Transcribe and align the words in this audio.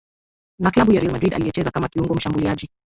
Na 0.59 0.71
klabu 0.71 0.93
ya 0.93 0.99
Real 1.01 1.13
Madrid 1.13 1.33
aliyecheza 1.33 1.71
kama 1.71 1.87
kiungo 1.87 2.13
mshambuliaji 2.13 2.69